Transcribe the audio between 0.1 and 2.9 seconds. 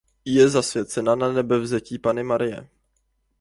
Je zasvěcena Nanebevzetí panny Marie.